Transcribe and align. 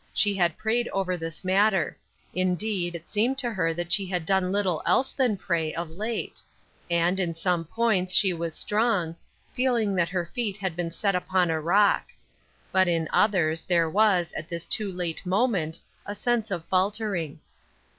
She 0.15 0.33
had 0.33 0.57
prayed 0.57 0.87
over 0.87 1.15
this 1.15 1.43
matter; 1.43 1.95
indeed, 2.33 2.95
it 2.95 3.07
seemed 3.07 3.37
to 3.37 3.53
ner 3.53 3.71
that 3.75 3.91
she 3.93 4.07
had 4.07 4.25
done 4.25 4.51
little 4.51 4.81
else 4.83 5.11
than 5.11 5.37
pray, 5.37 5.75
of 5.75 5.91
late; 5.91 6.41
and, 6.89 7.19
in 7.19 7.35
some 7.35 7.65
points, 7.65 8.11
she 8.15 8.33
was 8.33 8.55
strong, 8.55 9.15
feeling 9.53 9.93
that 9.93 10.09
her 10.09 10.25
feet 10.25 10.57
had 10.57 10.75
been 10.75 10.89
set 10.89 11.13
ipon 11.13 11.49
a 11.51 11.59
rock. 11.61 12.07
But 12.71 12.87
in 12.87 13.07
others 13.13 13.63
there 13.63 13.91
was, 13.91 14.33
at 14.35 14.49
this 14.49 14.65
too 14.65 14.91
late 14.91 15.23
moment, 15.23 15.79
a 16.03 16.15
sense 16.15 16.49
of 16.49 16.65
faltering. 16.65 17.39